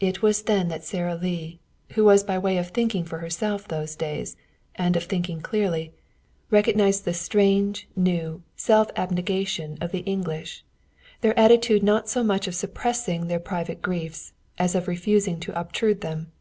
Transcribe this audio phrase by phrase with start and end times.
[0.00, 1.60] It was then that Sara Lee,
[1.92, 4.36] who was by way of thinking for herself those days,
[4.74, 5.94] and of thinking clearly,
[6.50, 10.62] recognized the strange new self abnegation of the English
[11.22, 16.02] their attitude not so much of suppressing their private griefs as of refusing to obtrude
[16.02, 16.32] them.